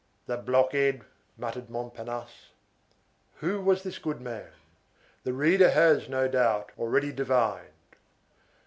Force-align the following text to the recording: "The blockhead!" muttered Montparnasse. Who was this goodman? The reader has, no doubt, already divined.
"The 0.25 0.35
blockhead!" 0.37 1.03
muttered 1.37 1.69
Montparnasse. 1.69 2.47
Who 3.35 3.61
was 3.61 3.83
this 3.83 3.99
goodman? 3.99 4.47
The 5.23 5.33
reader 5.33 5.69
has, 5.69 6.09
no 6.09 6.27
doubt, 6.27 6.71
already 6.79 7.11
divined. 7.11 7.85